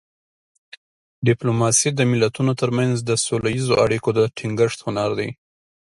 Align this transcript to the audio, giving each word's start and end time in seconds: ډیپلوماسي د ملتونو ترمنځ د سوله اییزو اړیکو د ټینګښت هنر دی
ډیپلوماسي 1.27 1.89
د 1.93 1.99
ملتونو 2.11 2.51
ترمنځ 2.61 2.95
د 3.03 3.11
سوله 3.25 3.49
اییزو 3.53 3.73
اړیکو 3.85 4.09
د 4.17 4.19
ټینګښت 4.37 4.79
هنر 4.85 5.09
دی 5.19 5.29